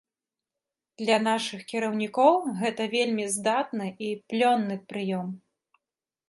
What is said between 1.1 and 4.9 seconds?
нашых кіраўнікоў гэта вельмі здатны і плённы